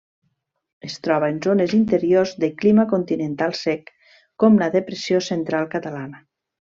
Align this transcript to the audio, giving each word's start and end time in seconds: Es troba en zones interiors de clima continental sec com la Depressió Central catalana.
Es 0.87 0.93
troba 1.07 1.27
en 1.33 1.37
zones 1.47 1.75
interiors 1.79 2.31
de 2.45 2.49
clima 2.63 2.85
continental 2.95 3.53
sec 3.63 3.91
com 4.45 4.57
la 4.63 4.71
Depressió 4.81 5.21
Central 5.31 5.69
catalana. 5.79 6.23